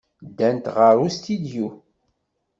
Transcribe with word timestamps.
Ddant 0.27 0.65
ɣer 0.75 0.95
ustidyu. 1.05 1.67